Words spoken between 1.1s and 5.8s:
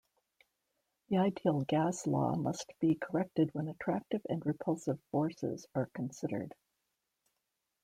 ideal gas law must be corrected when attractive and repulsive forces